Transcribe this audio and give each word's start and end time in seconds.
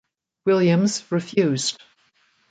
Williams 0.47 1.05
refused. 1.11 1.79